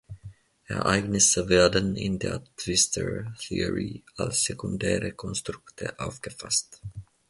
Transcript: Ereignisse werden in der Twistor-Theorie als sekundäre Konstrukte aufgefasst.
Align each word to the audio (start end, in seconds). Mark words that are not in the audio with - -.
Ereignisse 0.67 1.47
werden 1.47 1.95
in 1.95 2.17
der 2.17 2.43
Twistor-Theorie 2.57 4.03
als 4.17 4.45
sekundäre 4.45 5.11
Konstrukte 5.11 5.93
aufgefasst. 5.99 6.81